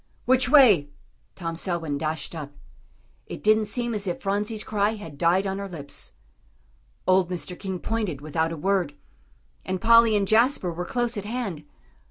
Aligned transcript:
"Which 0.25 0.49
way?" 0.49 0.89
Tom 1.35 1.55
Selwyn 1.55 1.99
dashed 1.99 2.33
up. 2.33 2.53
It 3.27 3.43
didn't 3.43 3.65
seem 3.65 3.93
as 3.93 4.07
if 4.07 4.19
Phronsie's 4.19 4.63
cry 4.63 4.95
had 4.95 5.15
died 5.15 5.45
on 5.45 5.59
her 5.59 5.67
lips. 5.69 6.13
Old 7.05 7.29
Mr. 7.29 7.53
King 7.59 7.77
pointed 7.77 8.19
without 8.19 8.51
a 8.51 8.57
word. 8.57 8.95
And 9.63 9.79
Polly 9.79 10.15
and 10.17 10.27
Jasper 10.27 10.73
were 10.73 10.85
close 10.85 11.17
at 11.17 11.25
hand. 11.25 11.65